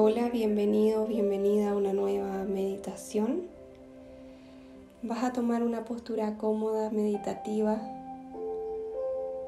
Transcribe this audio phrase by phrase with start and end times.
[0.00, 3.48] Hola, bienvenido, bienvenida a una nueva meditación.
[5.02, 7.80] Vas a tomar una postura cómoda, meditativa.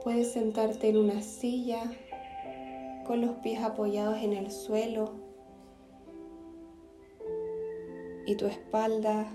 [0.03, 1.85] Puedes sentarte en una silla
[3.07, 5.13] con los pies apoyados en el suelo
[8.27, 9.29] y tu espalda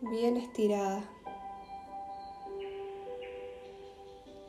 [0.00, 1.04] bien estirada.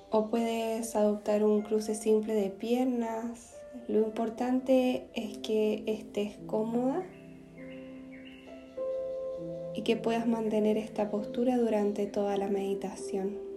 [0.10, 7.04] O puedes adoptar un cruce simple de piernas lo importante es que estés cómoda
[9.74, 13.52] y que puedas mantener esta postura durante toda la meditación.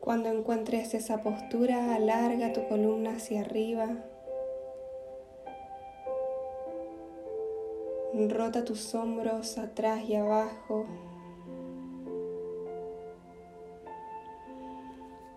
[0.00, 3.96] Cuando encuentres esa postura, alarga tu columna hacia arriba.
[8.28, 10.86] Rota tus hombros atrás y abajo.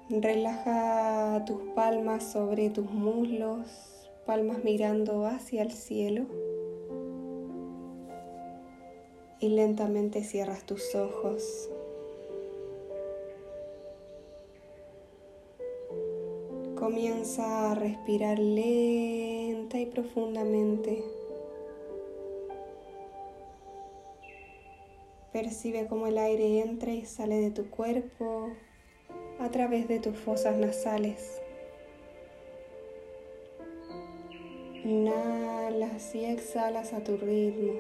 [0.10, 6.26] Relaja tus palmas sobre tus muslos, palmas mirando hacia el cielo.
[9.40, 11.70] Y lentamente cierras tus ojos.
[16.78, 21.02] Comienza a respirar lenta y profundamente.
[25.32, 28.52] Percibe cómo el aire entra y sale de tu cuerpo
[29.44, 31.42] a través de tus fosas nasales.
[34.86, 37.74] Inhalas y exhalas a tu ritmo.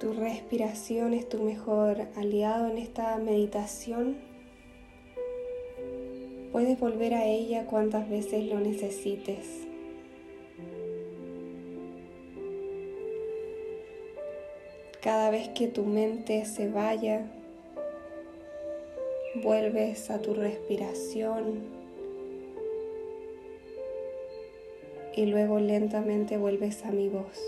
[0.00, 4.16] Tu respiración es tu mejor aliado en esta meditación.
[6.50, 9.69] Puedes volver a ella cuantas veces lo necesites.
[15.02, 17.24] Cada vez que tu mente se vaya,
[19.42, 21.62] vuelves a tu respiración
[25.16, 27.40] y luego lentamente vuelves a mi voz.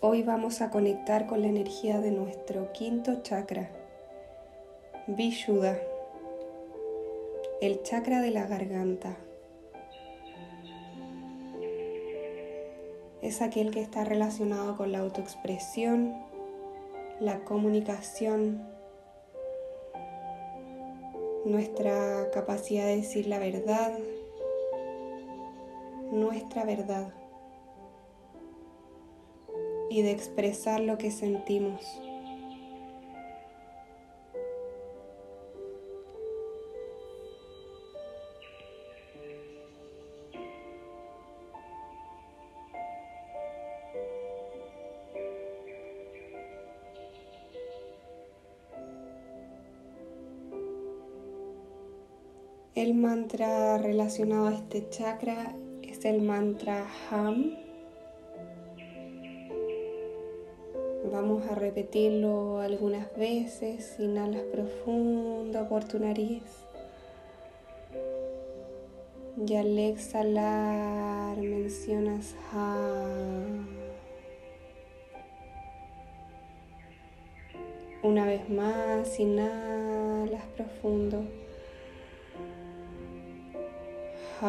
[0.00, 3.70] Hoy vamos a conectar con la energía de nuestro quinto chakra,
[5.06, 5.87] Vishuddha
[7.60, 9.16] el chakra de la garganta.
[13.20, 16.14] Es aquel que está relacionado con la autoexpresión,
[17.18, 18.64] la comunicación,
[21.44, 23.98] nuestra capacidad de decir la verdad,
[26.12, 27.12] nuestra verdad
[29.90, 32.07] y de expresar lo que sentimos.
[52.78, 55.52] El mantra relacionado a este chakra
[55.82, 57.56] es el mantra Ham.
[61.10, 63.96] Vamos a repetirlo algunas veces.
[63.98, 66.44] Inhalas profundo por tu nariz.
[69.44, 73.66] Y al exhalar mencionas Ham.
[78.04, 81.24] Una vez más, inhalas profundo.
[84.40, 84.44] Y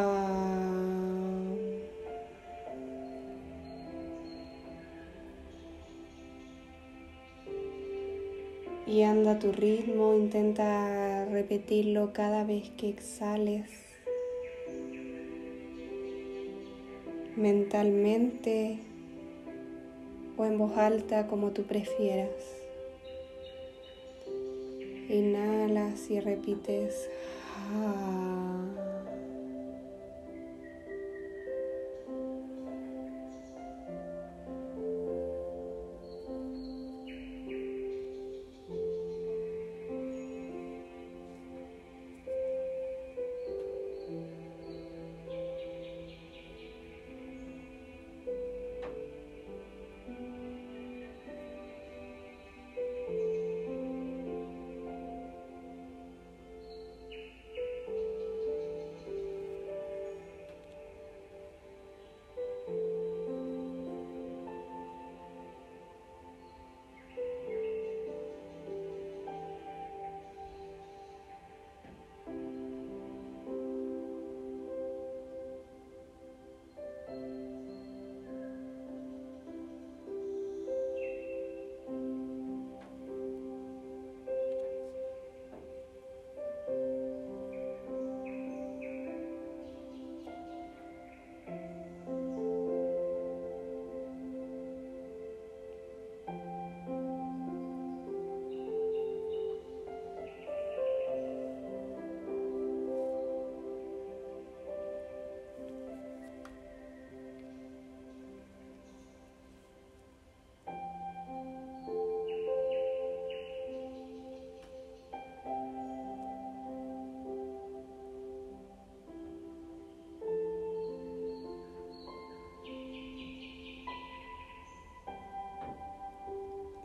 [9.02, 13.68] anda tu ritmo, intenta repetirlo cada vez que exhales.
[17.34, 18.78] Mentalmente
[20.36, 22.30] o en voz alta como tú prefieras.
[25.08, 27.10] Inhalas y repites.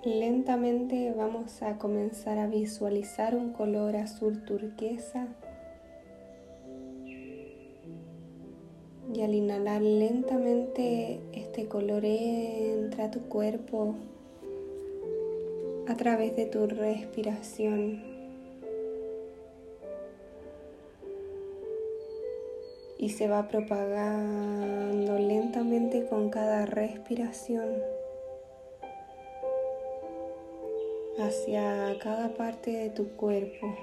[0.06, 5.28] Lentamente vamos a comenzar a visualizar un color azul turquesa
[9.12, 13.96] y al inhalar lentamente este color entra a tu cuerpo
[15.88, 18.04] a través de tu respiración.
[23.00, 27.66] Y se va propagando lentamente con cada respiración
[31.18, 33.76] hacia cada parte de tu cuerpo.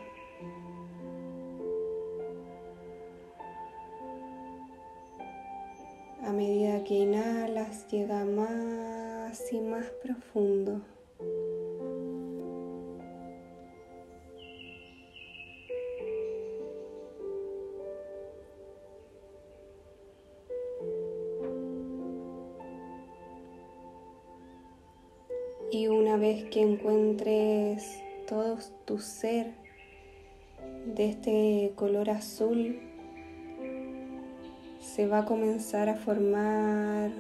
[6.23, 10.81] A medida que inhalas, llega más y más profundo.
[25.75, 27.99] Y una vez que encuentres
[28.29, 29.55] todo tu ser
[30.85, 32.79] de este color azul,
[34.81, 37.11] se va a comenzar a formar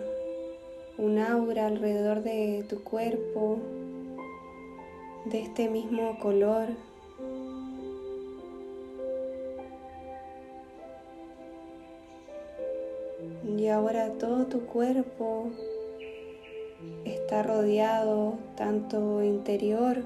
[0.99, 3.58] un aura alrededor de tu cuerpo
[5.25, 6.69] de este mismo color.
[13.56, 15.50] Y ahora todo tu cuerpo
[17.32, 20.05] está rodeado tanto interior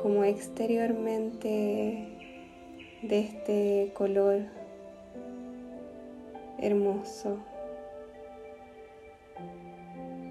[0.00, 2.08] como exteriormente
[3.02, 4.46] de este color
[6.58, 7.36] hermoso.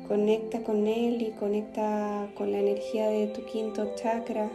[0.07, 4.49] Conecta con él y conecta con la energía de tu quinto chakra.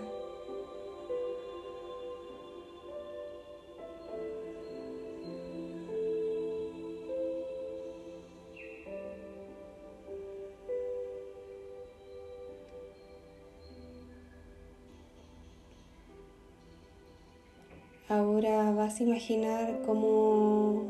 [18.13, 20.83] Ahora vas a imaginar cómo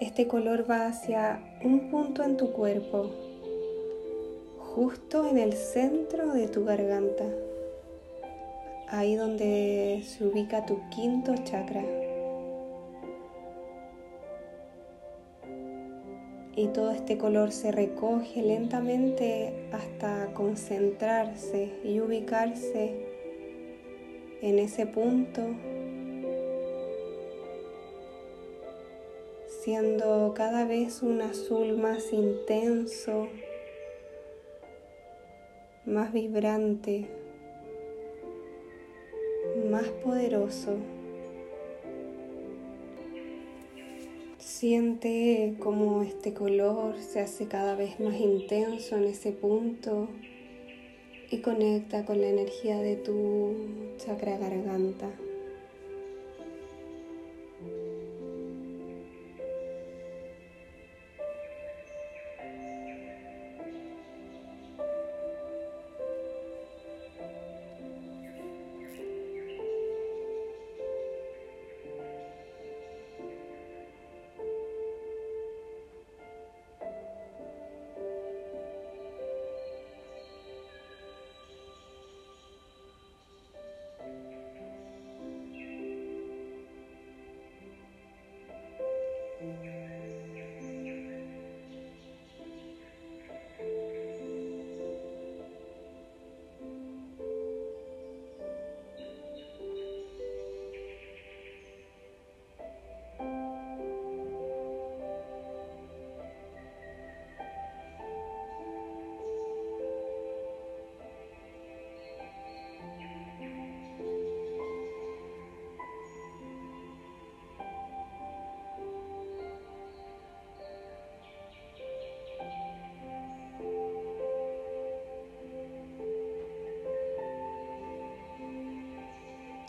[0.00, 3.12] este color va hacia un punto en tu cuerpo,
[4.58, 7.26] justo en el centro de tu garganta,
[8.88, 11.84] ahí donde se ubica tu quinto chakra.
[16.56, 23.15] Y todo este color se recoge lentamente hasta concentrarse y ubicarse
[24.42, 25.42] en ese punto
[29.66, 33.26] siendo cada vez un azul más intenso,
[35.84, 37.08] más vibrante,
[39.68, 40.76] más poderoso.
[44.38, 50.06] Siente como este color se hace cada vez más intenso en ese punto
[51.30, 53.54] y conecta con la energía de tu
[53.98, 55.08] chakra garganta.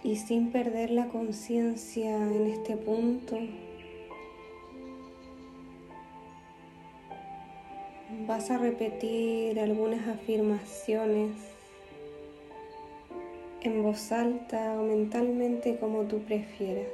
[0.08, 3.38] Y sin perder la conciencia en este punto,
[8.26, 11.32] vas a repetir algunas afirmaciones
[13.64, 16.88] en voz alta o mentalmente como tú prefieras.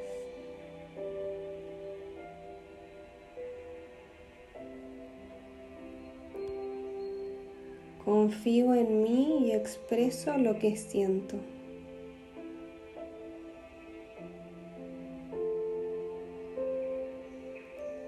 [8.04, 11.38] Confío en mí y expreso lo que siento.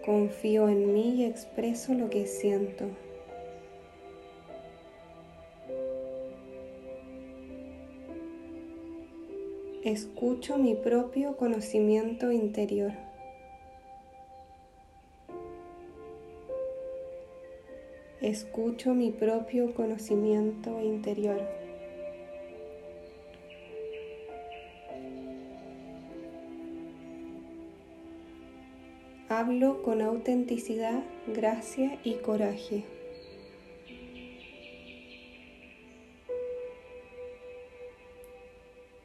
[0.05, 2.85] Confío en mí y expreso lo que siento.
[9.83, 12.91] Escucho mi propio conocimiento interior.
[18.21, 21.64] Escucho mi propio conocimiento interior.
[29.38, 32.86] Hablo con autenticidad, gracia y coraje.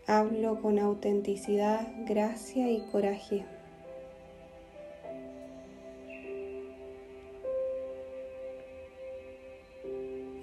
[0.07, 3.45] Hablo con autenticidad, gracia y coraje.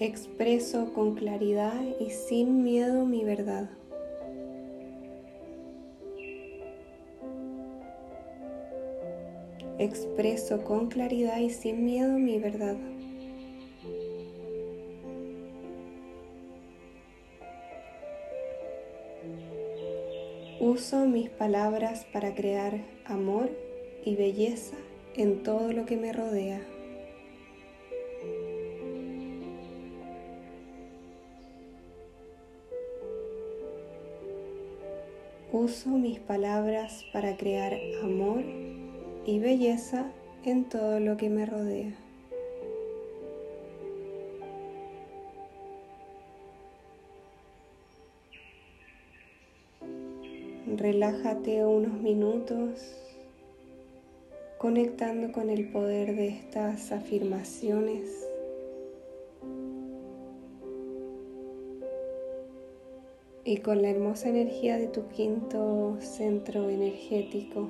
[0.02, 3.70] Expreso con claridad y sin miedo mi verdad.
[9.80, 12.78] Expreso con claridad y sin miedo mi verdad.
[20.60, 23.52] Uso mis palabras para crear amor
[24.04, 24.76] y belleza
[25.16, 26.60] en todo lo que me rodea.
[35.52, 38.44] Uso mis palabras para crear amor
[39.28, 40.06] y belleza
[40.46, 41.94] en todo lo que me rodea.
[50.78, 52.96] Relájate unos minutos
[54.58, 58.26] conectando con el poder de estas afirmaciones.
[63.44, 67.70] Y con la hermosa energía de tu quinto centro energético.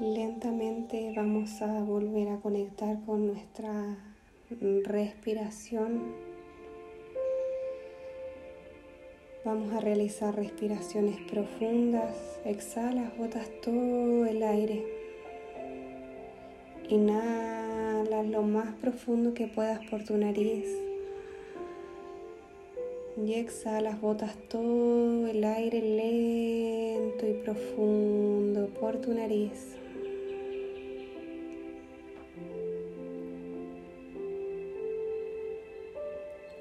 [0.00, 3.98] Lentamente vamos a volver a conectar con nuestra
[4.84, 6.14] respiración.
[9.44, 12.16] Vamos a realizar respiraciones profundas.
[12.46, 14.86] Exhalas, botas todo el aire.
[16.88, 20.66] Inhalas lo más profundo que puedas por tu nariz.
[23.22, 29.76] Y exhalas, botas todo el aire lento y profundo por tu nariz.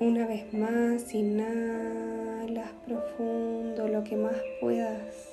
[0.09, 5.29] Una vez más, inhalas profundo lo que más puedas.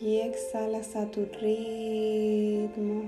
[0.00, 3.04] Y exhalas a tu ritmo.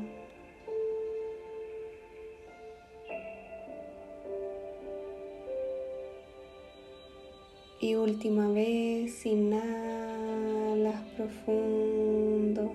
[7.81, 12.71] Y última vez, inhalas profundo.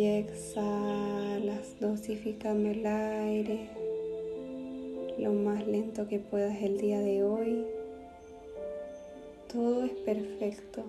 [0.00, 3.68] Y exhalas dosificando el aire
[5.18, 7.66] lo más lento que puedas el día de hoy.
[9.52, 10.84] Todo es perfecto.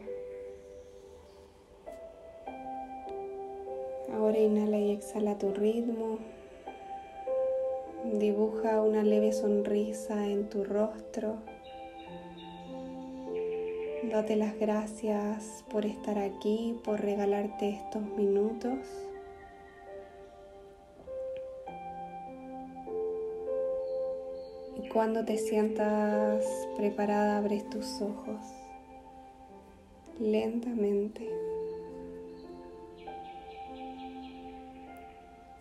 [4.13, 6.17] Ahora inhala y exhala tu ritmo.
[8.13, 11.35] Dibuja una leve sonrisa en tu rostro.
[14.01, 18.79] Dándote las gracias por estar aquí, por regalarte estos minutos.
[24.83, 26.45] Y cuando te sientas
[26.77, 28.39] preparada, abres tus ojos
[30.19, 31.29] lentamente.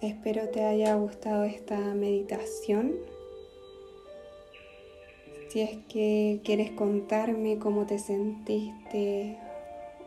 [0.01, 2.95] Espero te haya gustado esta meditación.
[5.51, 9.37] Si es que quieres contarme cómo te sentiste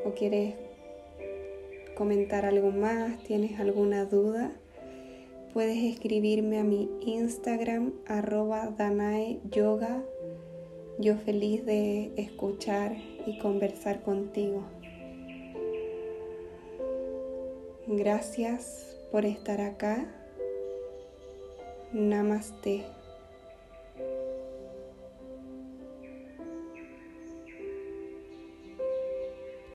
[0.06, 0.56] o quieres
[1.96, 4.54] comentar algo más, tienes alguna duda,
[5.52, 10.02] puedes escribirme a mi Instagram arroba Danae Yoga.
[10.98, 12.96] Yo feliz de escuchar
[13.26, 14.64] y conversar contigo.
[17.86, 20.08] Gracias por estar acá.
[21.92, 22.93] Namaste.